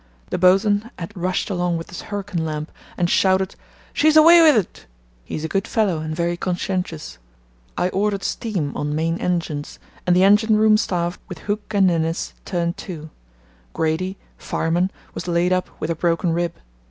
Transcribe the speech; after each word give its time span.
The 0.31 0.39
bos'n 0.39 0.89
had 0.97 1.15
rushed 1.15 1.51
along 1.51 1.77
with 1.77 1.89
his 1.89 2.01
hurricane 2.09 2.43
lamp, 2.43 2.71
and 2.97 3.07
shouted, 3.07 3.55
'She's 3.93 4.17
away 4.17 4.41
wi' 4.41 4.57
it!' 4.57 4.87
He 5.25 5.35
is 5.35 5.45
a 5.45 5.47
good 5.47 5.67
fellow 5.67 5.99
and 5.99 6.15
very 6.15 6.35
conscientious. 6.37 7.19
I 7.77 7.89
ordered 7.89 8.23
steam 8.23 8.71
on 8.75 8.95
main 8.95 9.19
engines, 9.19 9.77
and 10.07 10.15
the 10.15 10.23
engine 10.23 10.55
room 10.57 10.75
staff, 10.77 11.19
with 11.29 11.37
Hooke 11.45 11.71
and 11.75 11.85
Ninnis, 11.85 12.33
turned 12.45 12.77
to. 12.77 13.11
Grady, 13.73 14.17
fireman, 14.39 14.89
was 15.13 15.27
laid 15.27 15.53
up 15.53 15.69
with 15.79 15.91
a 15.91 15.95
broken 15.95 16.33
rib. 16.33 16.55